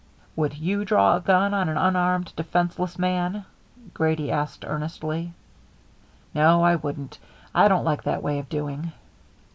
"Would 0.35 0.55
you 0.57 0.83
draw 0.83 1.15
a 1.15 1.19
gun 1.21 1.53
on 1.53 1.69
an 1.69 1.77
unarmed, 1.77 2.33
defenceless 2.35 2.97
man?" 2.97 3.45
Grady 3.93 4.31
asked 4.31 4.65
earnestly. 4.65 5.31
"No, 6.33 6.63
I 6.63 6.75
wouldn't. 6.75 7.19
I 7.53 7.67
don't 7.67 7.85
like 7.85 8.01
that 8.05 8.23
way 8.23 8.39
of 8.39 8.49
doing." 8.49 8.93